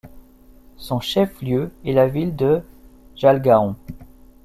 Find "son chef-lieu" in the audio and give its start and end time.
0.77-1.69